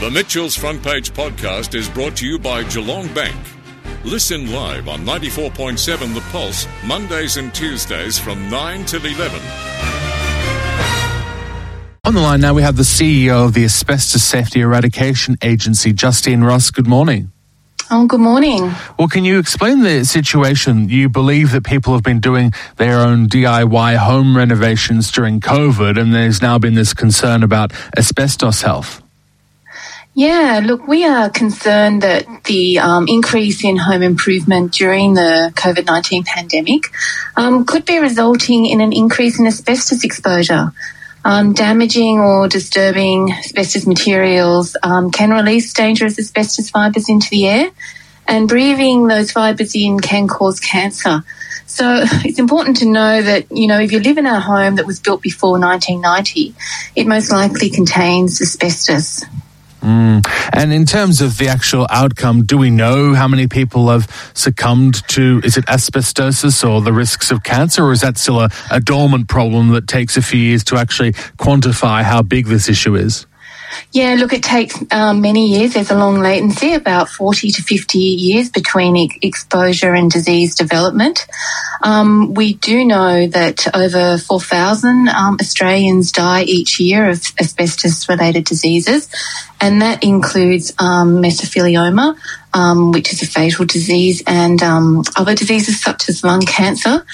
The 0.00 0.10
Mitchell's 0.10 0.56
Front 0.56 0.82
Page 0.82 1.12
podcast 1.12 1.74
is 1.74 1.86
brought 1.86 2.16
to 2.16 2.26
you 2.26 2.38
by 2.38 2.62
Geelong 2.62 3.12
Bank. 3.12 3.36
Listen 4.02 4.50
live 4.50 4.88
on 4.88 5.00
94.7 5.00 6.14
The 6.14 6.22
Pulse, 6.32 6.66
Mondays 6.86 7.36
and 7.36 7.54
Tuesdays 7.54 8.18
from 8.18 8.48
9 8.48 8.86
till 8.86 9.04
11. 9.04 9.38
On 12.06 12.14
the 12.14 12.20
line 12.22 12.40
now, 12.40 12.54
we 12.54 12.62
have 12.62 12.78
the 12.78 12.82
CEO 12.82 13.44
of 13.44 13.52
the 13.52 13.62
Asbestos 13.62 14.22
Safety 14.22 14.62
Eradication 14.62 15.36
Agency, 15.42 15.92
Justine 15.92 16.40
Ross. 16.44 16.70
Good 16.70 16.86
morning. 16.86 17.30
Oh, 17.90 18.06
good 18.06 18.20
morning. 18.20 18.72
Well, 18.98 19.08
can 19.08 19.26
you 19.26 19.38
explain 19.38 19.80
the 19.82 20.06
situation? 20.06 20.88
You 20.88 21.10
believe 21.10 21.52
that 21.52 21.64
people 21.64 21.92
have 21.92 22.02
been 22.02 22.20
doing 22.20 22.52
their 22.76 23.00
own 23.00 23.28
DIY 23.28 23.96
home 23.98 24.34
renovations 24.34 25.12
during 25.12 25.40
COVID, 25.40 26.00
and 26.00 26.14
there's 26.14 26.40
now 26.40 26.58
been 26.58 26.72
this 26.72 26.94
concern 26.94 27.42
about 27.42 27.74
asbestos 27.98 28.62
health. 28.62 29.02
Yeah, 30.20 30.60
look, 30.62 30.86
we 30.86 31.06
are 31.06 31.30
concerned 31.30 32.02
that 32.02 32.44
the 32.44 32.78
um, 32.78 33.08
increase 33.08 33.64
in 33.64 33.78
home 33.78 34.02
improvement 34.02 34.70
during 34.70 35.14
the 35.14 35.50
COVID 35.56 35.86
19 35.86 36.24
pandemic 36.24 36.82
um, 37.38 37.64
could 37.64 37.86
be 37.86 37.98
resulting 37.98 38.66
in 38.66 38.82
an 38.82 38.92
increase 38.92 39.40
in 39.40 39.46
asbestos 39.46 40.04
exposure. 40.04 40.72
Um, 41.24 41.54
damaging 41.54 42.20
or 42.20 42.48
disturbing 42.48 43.32
asbestos 43.32 43.86
materials 43.86 44.76
um, 44.82 45.10
can 45.10 45.30
release 45.30 45.72
dangerous 45.72 46.18
asbestos 46.18 46.68
fibres 46.68 47.08
into 47.08 47.30
the 47.30 47.48
air, 47.48 47.70
and 48.28 48.46
breathing 48.46 49.06
those 49.06 49.32
fibres 49.32 49.74
in 49.74 50.00
can 50.00 50.28
cause 50.28 50.60
cancer. 50.60 51.24
So 51.64 52.00
it's 52.26 52.38
important 52.38 52.76
to 52.80 52.84
know 52.84 53.22
that, 53.22 53.50
you 53.50 53.68
know, 53.68 53.80
if 53.80 53.90
you 53.90 54.00
live 54.00 54.18
in 54.18 54.26
a 54.26 54.38
home 54.38 54.76
that 54.76 54.84
was 54.84 55.00
built 55.00 55.22
before 55.22 55.58
1990, 55.58 56.54
it 56.94 57.06
most 57.06 57.32
likely 57.32 57.70
contains 57.70 58.42
asbestos. 58.42 59.24
Mm. 59.80 60.26
And 60.52 60.72
in 60.72 60.84
terms 60.84 61.20
of 61.20 61.38
the 61.38 61.48
actual 61.48 61.86
outcome, 61.90 62.44
do 62.44 62.58
we 62.58 62.70
know 62.70 63.14
how 63.14 63.28
many 63.28 63.46
people 63.46 63.88
have 63.88 64.30
succumbed 64.34 65.06
to, 65.08 65.40
is 65.44 65.56
it 65.56 65.64
asbestosis 65.66 66.68
or 66.68 66.80
the 66.80 66.92
risks 66.92 67.30
of 67.30 67.42
cancer, 67.42 67.84
or 67.84 67.92
is 67.92 68.02
that 68.02 68.18
still 68.18 68.40
a, 68.40 68.50
a 68.70 68.80
dormant 68.80 69.28
problem 69.28 69.68
that 69.68 69.86
takes 69.86 70.16
a 70.16 70.22
few 70.22 70.40
years 70.40 70.64
to 70.64 70.76
actually 70.76 71.12
quantify 71.38 72.02
how 72.02 72.22
big 72.22 72.46
this 72.46 72.68
issue 72.68 72.94
is? 72.94 73.26
Yeah, 73.92 74.14
look, 74.18 74.32
it 74.32 74.42
takes 74.42 74.76
um, 74.92 75.20
many 75.20 75.46
years. 75.46 75.74
There's 75.74 75.90
a 75.90 75.98
long 75.98 76.20
latency, 76.20 76.74
about 76.74 77.08
40 77.08 77.50
to 77.52 77.62
50 77.62 77.98
years 77.98 78.48
between 78.48 78.96
e- 78.96 79.18
exposure 79.22 79.94
and 79.94 80.10
disease 80.10 80.54
development. 80.54 81.26
Um, 81.82 82.34
we 82.34 82.54
do 82.54 82.84
know 82.84 83.26
that 83.26 83.66
over 83.74 84.18
4,000 84.18 85.08
um, 85.08 85.36
Australians 85.40 86.12
die 86.12 86.42
each 86.42 86.78
year 86.78 87.08
of 87.08 87.24
asbestos 87.40 88.08
related 88.08 88.44
diseases, 88.44 89.08
and 89.60 89.82
that 89.82 90.02
includes 90.04 90.72
um, 90.78 91.22
mesothelioma, 91.22 92.16
um, 92.54 92.92
which 92.92 93.12
is 93.12 93.22
a 93.22 93.26
fatal 93.26 93.64
disease, 93.64 94.22
and 94.26 94.62
um, 94.62 95.02
other 95.16 95.34
diseases 95.34 95.80
such 95.80 96.08
as 96.08 96.24
lung 96.24 96.42
cancer. 96.42 97.04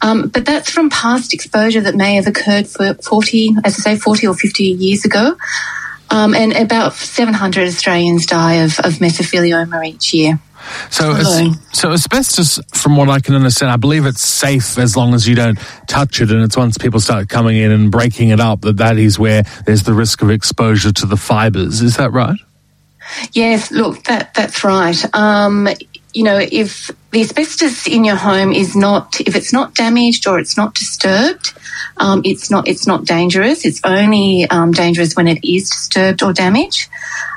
Um, 0.00 0.28
but 0.28 0.44
that's 0.44 0.70
from 0.70 0.90
past 0.90 1.34
exposure 1.34 1.80
that 1.82 1.94
may 1.94 2.14
have 2.14 2.26
occurred 2.26 2.68
for 2.68 2.94
40, 2.94 3.56
as 3.64 3.78
I 3.78 3.94
say, 3.94 3.96
40 3.96 4.26
or 4.28 4.34
50 4.34 4.64
years 4.64 5.04
ago. 5.04 5.36
Um, 6.12 6.34
and 6.34 6.52
about 6.52 6.92
700 6.92 7.68
Australians 7.68 8.26
die 8.26 8.64
of, 8.64 8.78
of 8.80 8.94
mesothelioma 8.94 9.86
each 9.86 10.12
year. 10.12 10.38
So, 10.90 11.12
as, 11.12 11.56
so 11.72 11.90
asbestos, 11.90 12.60
from 12.72 12.96
what 12.96 13.08
I 13.08 13.18
can 13.18 13.34
understand, 13.34 13.72
I 13.72 13.76
believe 13.76 14.04
it's 14.06 14.22
safe 14.22 14.78
as 14.78 14.96
long 14.96 15.14
as 15.14 15.26
you 15.26 15.34
don't 15.34 15.58
touch 15.88 16.20
it, 16.20 16.30
and 16.30 16.42
it's 16.42 16.56
once 16.56 16.78
people 16.78 17.00
start 17.00 17.28
coming 17.28 17.56
in 17.56 17.72
and 17.72 17.90
breaking 17.90 18.28
it 18.28 18.40
up 18.40 18.60
that 18.60 18.76
that 18.76 18.98
is 18.98 19.18
where 19.18 19.42
there's 19.64 19.82
the 19.84 19.94
risk 19.94 20.22
of 20.22 20.30
exposure 20.30 20.92
to 20.92 21.06
the 21.06 21.16
fibres. 21.16 21.80
Is 21.80 21.96
that 21.96 22.12
right? 22.12 22.38
Yes, 23.32 23.70
look, 23.72 24.04
that 24.04 24.34
that's 24.34 24.62
right. 24.62 25.14
Um, 25.14 25.68
you 26.12 26.24
know, 26.24 26.38
if 26.38 26.90
the 27.12 27.20
asbestos 27.20 27.86
in 27.86 28.04
your 28.04 28.16
home 28.16 28.52
is 28.52 28.74
not, 28.74 29.20
if 29.20 29.36
it's 29.36 29.52
not 29.52 29.74
damaged 29.74 30.26
or 30.26 30.38
it's 30.38 30.56
not 30.56 30.74
disturbed, 30.74 31.52
um, 31.98 32.22
it's 32.24 32.50
not 32.50 32.66
it's 32.66 32.86
not 32.86 33.04
dangerous. 33.04 33.66
It's 33.66 33.80
only 33.84 34.46
um, 34.48 34.72
dangerous 34.72 35.14
when 35.14 35.28
it 35.28 35.44
is 35.44 35.68
disturbed 35.68 36.22
or 36.22 36.32
damaged. 36.32 36.88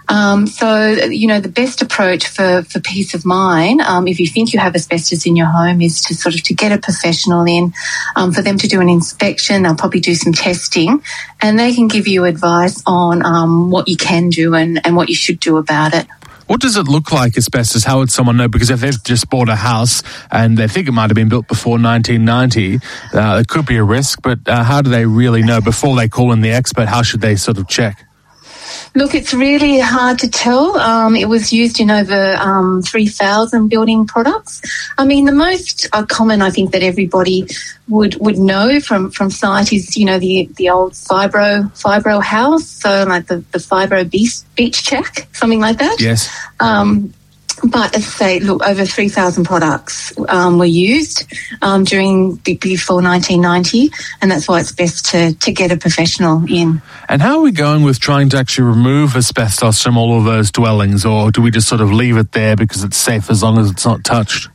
Um, 0.07 0.47
so, 0.47 0.87
you 1.09 1.27
know, 1.27 1.39
the 1.39 1.49
best 1.49 1.81
approach 1.81 2.27
for, 2.27 2.63
for 2.63 2.79
peace 2.79 3.13
of 3.15 3.25
mind, 3.25 3.81
um, 3.81 4.07
if 4.07 4.19
you 4.19 4.27
think 4.27 4.53
you 4.53 4.59
have 4.59 4.75
asbestos 4.75 5.25
in 5.25 5.35
your 5.35 5.47
home, 5.47 5.81
is 5.81 6.01
to 6.01 6.15
sort 6.15 6.35
of 6.35 6.43
to 6.43 6.53
get 6.53 6.71
a 6.71 6.77
professional 6.77 7.43
in, 7.45 7.73
um, 8.15 8.31
for 8.31 8.41
them 8.41 8.57
to 8.59 8.67
do 8.67 8.81
an 8.81 8.89
inspection. 8.89 9.63
They'll 9.63 9.75
probably 9.75 9.99
do 9.99 10.15
some 10.15 10.31
testing, 10.31 11.01
and 11.41 11.59
they 11.59 11.73
can 11.73 11.87
give 11.87 12.07
you 12.07 12.25
advice 12.25 12.83
on 12.85 13.25
um, 13.25 13.71
what 13.71 13.87
you 13.87 13.97
can 13.97 14.29
do 14.29 14.53
and, 14.53 14.79
and 14.85 14.95
what 14.95 15.09
you 15.09 15.15
should 15.15 15.39
do 15.39 15.57
about 15.57 15.93
it. 15.93 16.05
What 16.47 16.61
does 16.61 16.77
it 16.77 16.87
look 16.87 17.11
like, 17.11 17.37
asbestos? 17.37 17.83
How 17.83 17.97
would 17.97 18.11
someone 18.11 18.37
know? 18.37 18.47
Because 18.47 18.69
if 18.69 18.79
they've 18.79 19.03
just 19.03 19.29
bought 19.31 19.49
a 19.49 19.55
house 19.55 20.03
and 20.31 20.55
they 20.57 20.67
think 20.67 20.87
it 20.87 20.91
might 20.91 21.09
have 21.09 21.15
been 21.15 21.29
built 21.29 21.47
before 21.47 21.79
1990, 21.79 22.79
uh, 23.17 23.39
it 23.39 23.47
could 23.47 23.65
be 23.65 23.77
a 23.77 23.83
risk, 23.83 24.19
but 24.21 24.39
uh, 24.47 24.63
how 24.63 24.83
do 24.83 24.91
they 24.91 25.07
really 25.07 25.41
know? 25.41 25.59
Before 25.59 25.95
they 25.95 26.07
call 26.07 26.31
in 26.31 26.41
the 26.41 26.51
expert, 26.51 26.87
how 26.87 27.01
should 27.01 27.21
they 27.21 27.35
sort 27.35 27.57
of 27.57 27.67
check? 27.67 28.04
Look, 28.95 29.13
it's 29.13 29.33
really 29.33 29.79
hard 29.79 30.19
to 30.19 30.29
tell. 30.29 30.77
Um, 30.77 31.17
it 31.17 31.27
was 31.27 31.51
used 31.51 31.81
in 31.81 31.91
over 31.91 32.37
um, 32.39 32.81
3,000 32.81 33.67
building 33.67 34.07
products. 34.07 34.61
I 34.97 35.03
mean, 35.03 35.25
the 35.25 35.33
most 35.33 35.85
uh, 35.91 36.05
common, 36.05 36.41
I 36.41 36.49
think, 36.49 36.71
that 36.71 36.81
everybody 36.81 37.45
would 37.89 38.15
would 38.21 38.37
know 38.37 38.79
from 38.79 39.11
from 39.11 39.29
sight 39.29 39.73
is, 39.73 39.97
you 39.97 40.05
know, 40.05 40.17
the 40.17 40.49
the 40.55 40.69
old 40.69 40.93
fibro 40.93 41.69
fibro 41.73 42.23
house, 42.23 42.67
so 42.67 43.03
like 43.03 43.27
the 43.27 43.43
the 43.51 43.59
fibro 43.59 44.09
beach 44.09 44.37
beach 44.55 44.83
check, 44.83 45.27
something 45.33 45.59
like 45.59 45.77
that. 45.79 45.97
Yes. 45.99 46.29
Um, 46.61 47.13
but 47.63 47.95
as 47.95 48.05
I 48.05 48.09
say, 48.09 48.39
look, 48.39 48.63
over 48.65 48.85
3,000 48.85 49.45
products 49.45 50.13
um, 50.27 50.57
were 50.57 50.65
used 50.65 51.25
um, 51.61 51.83
during 51.83 52.35
before 52.35 53.01
1990, 53.01 53.91
and 54.21 54.31
that's 54.31 54.47
why 54.47 54.59
it's 54.59 54.71
best 54.71 55.05
to, 55.11 55.33
to 55.33 55.51
get 55.51 55.71
a 55.71 55.77
professional 55.77 56.43
in. 56.51 56.81
And 57.07 57.21
how 57.21 57.37
are 57.37 57.41
we 57.41 57.51
going 57.51 57.83
with 57.83 57.99
trying 57.99 58.29
to 58.29 58.37
actually 58.37 58.67
remove 58.67 59.15
asbestos 59.15 59.81
from 59.81 59.97
all 59.97 60.17
of 60.17 60.25
those 60.25 60.51
dwellings, 60.51 61.05
or 61.05 61.31
do 61.31 61.41
we 61.41 61.51
just 61.51 61.67
sort 61.67 61.81
of 61.81 61.91
leave 61.91 62.17
it 62.17 62.31
there 62.33 62.55
because 62.55 62.83
it's 62.83 62.97
safe 62.97 63.29
as 63.29 63.41
long 63.41 63.57
as 63.57 63.71
it's 63.71 63.85
not 63.85 64.03
touched? 64.03 64.49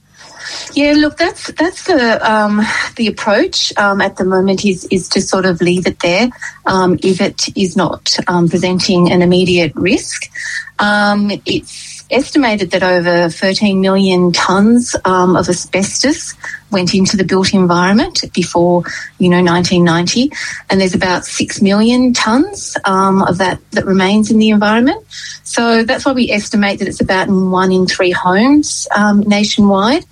Yeah, 0.75 0.95
look, 0.97 1.17
that's 1.17 1.53
that's 1.53 1.85
the 1.85 2.19
um, 2.29 2.63
the 2.97 3.07
approach 3.07 3.77
um, 3.77 4.01
at 4.01 4.17
the 4.17 4.25
moment 4.25 4.65
is 4.65 4.85
is 4.87 5.09
to 5.11 5.21
sort 5.21 5.47
of 5.47 5.61
leave 5.61 5.87
it 5.87 6.01
there 6.01 6.29
um, 6.67 6.99
if 7.03 7.21
it 7.21 7.57
is 7.57 7.77
not 7.77 8.17
um, 8.27 8.49
presenting 8.49 9.11
an 9.13 9.23
immediate 9.23 9.75
risk. 9.75 10.31
Um, 10.79 11.31
it's 11.45 11.90
estimated 12.11 12.71
that 12.73 12.83
over 12.83 13.29
13 13.29 13.81
million 13.81 14.33
tonnes 14.33 14.95
um, 15.07 15.37
of 15.37 15.49
asbestos 15.49 16.35
went 16.71 16.95
into 16.95 17.17
the 17.17 17.25
built 17.25 17.53
environment 17.53 18.25
before, 18.33 18.85
you 19.19 19.29
know, 19.29 19.43
1990, 19.43 20.31
and 20.69 20.81
there's 20.81 20.95
about 20.95 21.25
six 21.25 21.61
million 21.61 22.13
tonnes 22.13 22.77
um, 22.89 23.23
of 23.23 23.39
that 23.39 23.59
that 23.73 23.85
remains 23.87 24.31
in 24.31 24.39
the 24.39 24.51
environment. 24.51 25.05
So 25.45 25.83
that's 25.83 26.05
why 26.05 26.13
we 26.13 26.31
estimate 26.31 26.79
that 26.79 26.89
it's 26.89 27.01
about 27.01 27.29
one 27.29 27.73
in 27.73 27.87
three 27.87 28.13
homes 28.13 28.87
um, 28.95 29.21
nationwide. 29.21 30.05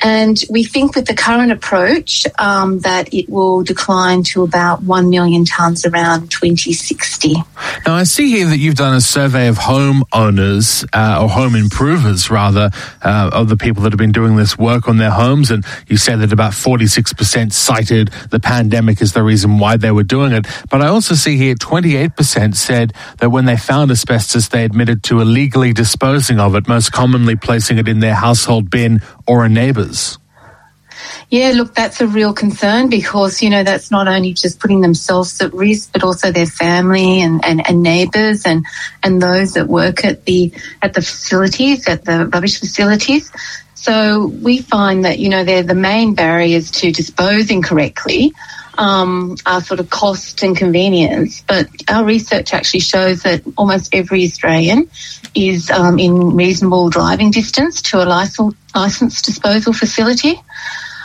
And 0.00 0.38
we 0.48 0.64
think 0.64 0.94
with 0.94 1.06
the 1.06 1.14
current 1.14 1.50
approach 1.50 2.26
um, 2.38 2.80
that 2.80 3.12
it 3.12 3.28
will 3.28 3.62
decline 3.62 4.22
to 4.24 4.42
about 4.42 4.82
1 4.82 5.10
million 5.10 5.44
tonnes 5.44 5.90
around 5.90 6.30
2060. 6.30 7.34
Now, 7.86 7.94
I 7.94 8.04
see 8.04 8.28
here 8.30 8.46
that 8.46 8.58
you've 8.58 8.76
done 8.76 8.94
a 8.94 9.00
survey 9.00 9.48
of 9.48 9.58
home 9.58 10.04
owners, 10.12 10.84
uh, 10.92 11.20
or 11.20 11.28
home 11.28 11.54
improvers 11.54 12.30
rather, 12.30 12.70
uh, 13.02 13.30
of 13.32 13.48
the 13.48 13.56
people 13.56 13.82
that 13.82 13.92
have 13.92 13.98
been 13.98 14.12
doing 14.12 14.36
this 14.36 14.56
work 14.56 14.88
on 14.88 14.98
their 14.98 15.10
homes. 15.10 15.50
And 15.50 15.64
you 15.88 15.96
say 15.96 16.14
that 16.16 16.32
about 16.32 16.52
46% 16.52 17.52
cited 17.52 18.08
the 18.30 18.40
pandemic 18.40 19.02
as 19.02 19.12
the 19.12 19.22
reason 19.22 19.58
why 19.58 19.76
they 19.76 19.90
were 19.90 20.04
doing 20.04 20.32
it. 20.32 20.46
But 20.70 20.82
I 20.82 20.88
also 20.88 21.14
see 21.14 21.36
here 21.36 21.54
28% 21.54 22.54
said 22.54 22.92
that 23.18 23.30
when 23.30 23.46
they 23.46 23.56
found 23.56 23.90
asbestos, 23.90 24.48
they 24.48 24.64
admitted 24.64 25.02
to 25.04 25.20
illegally 25.20 25.72
disposing 25.72 26.38
of 26.38 26.54
it, 26.54 26.68
most 26.68 26.92
commonly 26.92 27.36
placing 27.36 27.78
it 27.78 27.88
in 27.88 28.00
their 28.00 28.14
household 28.14 28.70
bin 28.70 29.00
or 29.26 29.44
a 29.44 29.48
neighbour's. 29.48 29.87
Yeah, 31.30 31.52
look, 31.54 31.74
that's 31.74 32.00
a 32.00 32.06
real 32.06 32.32
concern 32.32 32.88
because, 32.88 33.42
you 33.42 33.50
know, 33.50 33.62
that's 33.62 33.90
not 33.90 34.08
only 34.08 34.32
just 34.32 34.60
putting 34.60 34.80
themselves 34.80 35.40
at 35.42 35.52
risk, 35.52 35.92
but 35.92 36.02
also 36.02 36.32
their 36.32 36.46
family 36.46 37.20
and, 37.20 37.44
and, 37.44 37.68
and 37.68 37.82
neighbours 37.82 38.46
and, 38.46 38.64
and 39.02 39.20
those 39.20 39.52
that 39.52 39.68
work 39.68 40.04
at 40.04 40.24
the 40.24 40.52
at 40.80 40.94
the 40.94 41.02
facilities, 41.02 41.86
at 41.86 42.06
the 42.06 42.26
rubbish 42.32 42.58
facilities. 42.58 43.30
So 43.80 44.26
we 44.26 44.58
find 44.58 45.04
that, 45.04 45.20
you 45.20 45.28
know, 45.28 45.44
they're 45.44 45.62
the 45.62 45.74
main 45.74 46.14
barriers 46.14 46.72
to 46.72 46.90
disposing 46.90 47.62
correctly 47.62 48.32
um, 48.76 49.36
are 49.46 49.60
sort 49.60 49.78
of 49.78 49.88
cost 49.88 50.42
and 50.42 50.56
convenience. 50.56 51.44
But 51.46 51.68
our 51.88 52.04
research 52.04 52.52
actually 52.52 52.80
shows 52.80 53.22
that 53.22 53.42
almost 53.56 53.94
every 53.94 54.24
Australian 54.24 54.90
is 55.32 55.70
um, 55.70 56.00
in 56.00 56.34
reasonable 56.34 56.90
driving 56.90 57.30
distance 57.30 57.80
to 57.82 58.02
a 58.02 58.06
licensed 58.74 59.24
disposal 59.24 59.72
facility. 59.72 60.42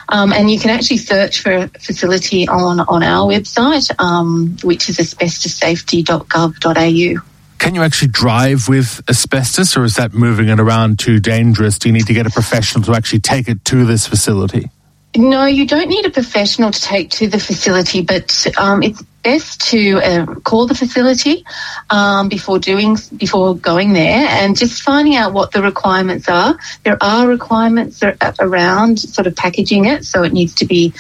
Um, 0.09 0.33
and 0.33 0.49
you 0.49 0.59
can 0.59 0.71
actually 0.71 0.97
search 0.97 1.41
for 1.41 1.53
a 1.53 1.67
facility 1.67 2.47
on, 2.47 2.79
on 2.79 3.03
our 3.03 3.27
website, 3.27 3.91
um, 3.99 4.57
which 4.63 4.89
is 4.89 4.97
asbestossafety.gov.au. 4.97 7.32
Can 7.63 7.75
you 7.75 7.81
actually 7.81 8.09
drive 8.09 8.67
with 8.67 9.01
asbestos, 9.07 9.77
or 9.77 9.85
is 9.85 9.95
that 9.95 10.13
moving 10.13 10.49
it 10.49 10.59
around 10.59 10.99
too 10.99 11.21
dangerous? 11.21 11.79
Do 11.79 11.87
you 11.87 11.93
need 11.93 12.07
to 12.07 12.13
get 12.13 12.27
a 12.27 12.29
professional 12.29 12.83
to 12.83 12.91
actually 12.91 13.21
take 13.21 13.47
it 13.47 13.63
to 13.63 13.85
this 13.85 14.05
facility? 14.05 14.69
No, 15.15 15.45
you 15.45 15.65
don't 15.65 15.87
need 15.87 16.05
a 16.05 16.09
professional 16.09 16.71
to 16.71 16.81
take 16.81 17.09
to 17.11 17.27
the 17.27 17.39
facility, 17.39 18.01
but 18.01 18.47
um, 18.57 18.83
it's 18.83 19.01
best 19.23 19.61
to 19.69 19.99
uh, 19.99 20.25
call 20.41 20.67
the 20.67 20.75
facility 20.75 21.45
um, 21.89 22.27
before 22.27 22.59
doing 22.59 22.97
before 23.15 23.55
going 23.55 23.93
there 23.93 24.27
and 24.27 24.57
just 24.57 24.81
finding 24.81 25.15
out 25.15 25.31
what 25.31 25.53
the 25.53 25.61
requirements 25.61 26.27
are. 26.27 26.59
There 26.83 27.01
are 27.01 27.29
requirements 27.29 28.03
around 28.41 28.99
sort 28.99 29.25
of 29.25 29.37
packaging 29.37 29.85
it, 29.85 30.03
so 30.03 30.23
it 30.23 30.33
needs 30.33 30.55
to 30.55 30.65
be 30.65 30.93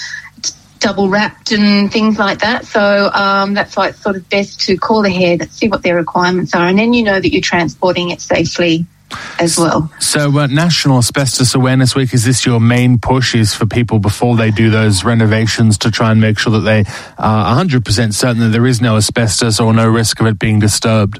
double 0.83 1.09
wrapped 1.09 1.53
and 1.53 1.91
things 1.91 2.19
like 2.19 2.39
that. 2.39 2.65
So 2.65 3.09
um, 3.13 3.53
that's 3.53 3.75
why 3.75 3.87
it's 3.87 4.01
sort 4.01 4.17
of 4.17 4.29
best 4.29 4.59
to 4.61 4.77
call 4.77 5.05
ahead, 5.05 5.49
see 5.51 5.69
what 5.69 5.81
their 5.81 5.95
requirements 5.95 6.53
are, 6.53 6.67
and 6.67 6.77
then 6.77 6.93
you 6.93 7.03
know 7.03 7.19
that 7.19 7.31
you're 7.31 7.41
transporting 7.41 8.09
it 8.09 8.19
safely 8.19 8.85
as 9.39 9.57
well. 9.57 9.89
So, 9.99 10.37
uh, 10.37 10.47
National 10.47 10.97
Asbestos 10.97 11.55
Awareness 11.55 11.95
Week 11.95 12.13
is 12.13 12.25
this 12.25 12.45
your 12.45 12.59
main 12.59 12.99
push? 12.99 13.33
Is 13.33 13.53
for 13.53 13.65
people 13.65 13.99
before 13.99 14.35
they 14.35 14.51
do 14.51 14.69
those 14.69 15.05
renovations 15.05 15.77
to 15.79 15.91
try 15.91 16.11
and 16.11 16.19
make 16.19 16.37
sure 16.37 16.51
that 16.53 16.59
they 16.59 16.83
are 17.17 17.63
100% 17.63 18.13
certain 18.13 18.39
that 18.39 18.49
there 18.49 18.65
is 18.65 18.81
no 18.81 18.97
asbestos 18.97 19.59
or 19.59 19.73
no 19.73 19.87
risk 19.87 20.19
of 20.19 20.25
it 20.25 20.37
being 20.37 20.59
disturbed? 20.59 21.19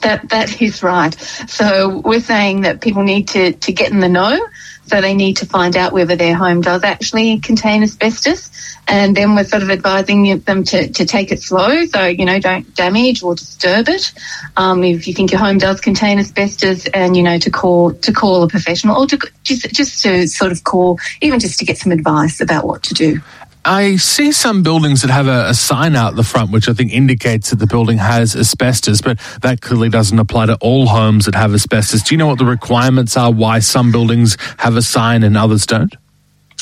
That 0.00 0.28
that 0.30 0.60
is 0.60 0.82
right. 0.82 1.14
So 1.48 1.98
we're 2.04 2.20
saying 2.20 2.62
that 2.62 2.80
people 2.80 3.02
need 3.02 3.28
to, 3.28 3.52
to 3.52 3.72
get 3.72 3.92
in 3.92 4.00
the 4.00 4.08
know. 4.08 4.44
So 4.88 5.00
they 5.00 5.14
need 5.14 5.38
to 5.38 5.46
find 5.46 5.76
out 5.76 5.92
whether 5.92 6.16
their 6.16 6.34
home 6.34 6.60
does 6.60 6.82
actually 6.84 7.38
contain 7.40 7.82
asbestos. 7.82 8.50
And 8.86 9.16
then 9.16 9.34
we're 9.34 9.44
sort 9.44 9.62
of 9.62 9.70
advising 9.70 10.40
them 10.40 10.64
to, 10.64 10.88
to 10.88 11.04
take 11.04 11.30
it 11.30 11.42
slow. 11.42 11.84
So, 11.86 12.06
you 12.06 12.24
know, 12.24 12.38
don't 12.38 12.74
damage 12.74 13.22
or 13.22 13.34
disturb 13.34 13.88
it. 13.88 14.12
Um, 14.56 14.82
if 14.82 15.06
you 15.06 15.12
think 15.12 15.30
your 15.30 15.40
home 15.40 15.58
does 15.58 15.80
contain 15.80 16.18
asbestos 16.18 16.86
and, 16.86 17.16
you 17.16 17.22
know, 17.22 17.38
to 17.38 17.50
call, 17.50 17.92
to 17.92 18.12
call 18.12 18.42
a 18.42 18.48
professional 18.48 18.96
or 18.96 19.06
to 19.06 19.18
just, 19.42 19.70
just 19.74 20.02
to 20.04 20.26
sort 20.26 20.52
of 20.52 20.64
call, 20.64 20.98
even 21.20 21.38
just 21.38 21.58
to 21.58 21.66
get 21.66 21.76
some 21.76 21.92
advice 21.92 22.40
about 22.40 22.66
what 22.66 22.82
to 22.84 22.94
do. 22.94 23.20
I 23.68 23.96
see 23.96 24.32
some 24.32 24.62
buildings 24.62 25.02
that 25.02 25.10
have 25.10 25.26
a, 25.26 25.50
a, 25.50 25.54
sign 25.54 25.94
out 25.94 26.16
the 26.16 26.22
front, 26.22 26.52
which 26.52 26.70
I 26.70 26.72
think 26.72 26.90
indicates 26.90 27.50
that 27.50 27.56
the 27.56 27.66
building 27.66 27.98
has 27.98 28.34
asbestos, 28.34 29.02
but 29.02 29.18
that 29.42 29.60
clearly 29.60 29.90
doesn't 29.90 30.18
apply 30.18 30.46
to 30.46 30.56
all 30.62 30.86
homes 30.86 31.26
that 31.26 31.34
have 31.34 31.52
asbestos. 31.52 32.02
Do 32.02 32.14
you 32.14 32.18
know 32.18 32.28
what 32.28 32.38
the 32.38 32.46
requirements 32.46 33.14
are? 33.14 33.30
Why 33.30 33.58
some 33.58 33.92
buildings 33.92 34.38
have 34.56 34.74
a 34.76 34.80
sign 34.80 35.22
and 35.22 35.36
others 35.36 35.66
don't? 35.66 35.94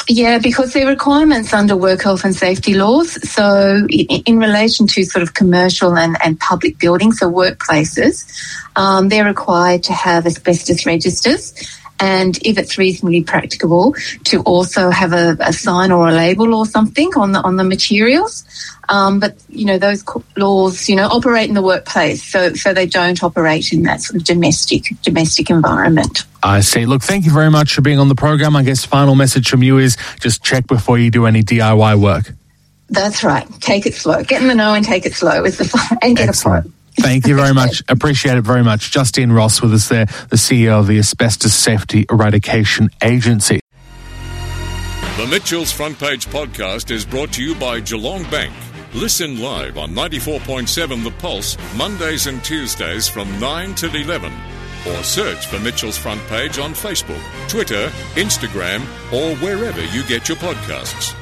Yeah, 0.09 0.41
because 0.41 0.73
they're 0.73 0.89
requirements 0.89 1.53
under 1.53 1.77
work 1.77 2.03
health 2.03 2.25
and 2.25 2.35
safety 2.35 2.75
laws. 2.75 3.13
So, 3.31 3.87
in, 3.89 4.23
in 4.27 4.39
relation 4.39 4.89
to 4.89 5.05
sort 5.05 5.23
of 5.23 5.35
commercial 5.35 5.97
and, 5.97 6.17
and 6.25 6.41
public 6.41 6.77
buildings, 6.79 7.21
so 7.21 7.31
workplaces, 7.31 8.27
um, 8.75 9.11
they're 9.11 9.25
required 9.25 9.85
to 9.85 9.93
have 9.93 10.27
asbestos 10.27 10.85
registers 10.85 11.55
and 12.01 12.39
if 12.45 12.59
it's 12.59 12.79
reasonably 12.79 13.23
practicable 13.23 13.95
to 14.25 14.43
also 14.43 14.91
have 14.91 15.13
a, 15.13 15.37
a 15.41 15.53
sign 15.53 15.91
or 15.91 16.09
a 16.09 16.13
label 16.13 16.55
or 16.55 16.67
something 16.67 17.11
on 17.17 17.33
the 17.33 17.41
on 17.41 17.57
the 17.57 17.65
materials. 17.65 18.45
Um, 18.89 19.19
but 19.19 19.37
you 19.49 19.65
know 19.65 19.79
those 19.79 20.05
laws, 20.37 20.89
you 20.89 20.95
know, 20.95 21.09
operate 21.09 21.49
in 21.49 21.55
the 21.55 21.63
workplace, 21.63 22.23
so 22.23 22.55
so 22.55 22.73
they 22.73 22.87
don't 22.87 23.23
operate 23.23 23.73
in 23.73 23.83
that 23.83 24.01
sort 24.01 24.17
of 24.17 24.25
domestic 24.25 24.85
domestic 25.03 25.51
environment. 25.51 26.25
I 26.43 26.61
see. 26.61 26.87
Look, 26.87 27.03
thank 27.03 27.25
you 27.25 27.33
very 27.33 27.51
much 27.51 27.75
for 27.75 27.81
being 27.81 27.99
on 27.99 28.09
the 28.09 28.15
program. 28.15 28.55
I 28.55 28.63
guess 28.63 28.85
final 28.85 29.17
message 29.17 29.49
from 29.49 29.63
you 29.63 29.79
is 29.79 29.97
just 30.21 30.45
check 30.45 30.67
before 30.69 30.99
you 30.99 31.11
do 31.11 31.27
any 31.27 31.43
DIY 31.43 32.01
work. 32.01 32.33
That's 32.89 33.25
right. 33.25 33.49
Take 33.61 33.87
it 33.87 33.95
slow. 33.95 34.23
Get 34.23 34.43
in 34.43 34.49
the 34.49 34.55
know 34.55 34.75
and 34.75 34.85
take 34.85 35.07
it 35.07 35.15
slow 35.15 35.45
is 35.45 35.59
the 35.59 35.99
and 36.03 36.17
get 36.17 36.29
Excellent. 36.29 36.67
a 36.67 36.71
Thank 36.99 37.27
you 37.27 37.37
very 37.37 37.53
much. 37.55 37.83
Appreciate 37.89 38.37
it 38.37 38.43
very 38.43 38.65
much. 38.65 38.91
Justine 38.91 39.31
Ross 39.31 39.61
with 39.61 39.73
us 39.75 39.89
there, 39.89 40.07
the 40.07 40.37
CEO 40.37 40.81
of 40.81 40.87
the 40.87 40.99
Asbestos 40.99 41.55
Safety 41.55 42.07
Eradication 42.11 42.91
Agency. 43.03 43.61
The 45.19 45.27
Mitchell's 45.31 45.73
Front 45.73 45.99
Page 45.99 46.27
podcast 46.27 46.91
is 46.91 47.05
brought 47.07 47.33
to 47.35 47.43
you 47.43 47.55
by 47.55 47.81
Geelong 47.81 48.23
Bank. 48.25 48.53
Listen 48.93 49.41
live 49.41 49.79
on 49.79 49.91
94.7 49.91 51.05
The 51.05 51.11
Pulse, 51.13 51.57
Mondays 51.77 52.27
and 52.27 52.43
Tuesdays 52.45 53.09
from 53.09 53.41
9 53.41 53.75
till 53.75 53.95
11. 53.95 54.33
Or 54.89 55.03
search 55.03 55.47
for 55.47 55.59
Mitchell's 55.59 55.99
Front 55.99 56.21
Page 56.29 56.59
on 56.59 56.73
Facebook, 56.73 57.21
Twitter, 57.49 57.89
Instagram, 58.15 58.83
or 59.13 59.35
wherever 59.37 59.85
you 59.87 60.03
get 60.05 60.29
your 60.29 60.39
podcasts. 60.39 61.15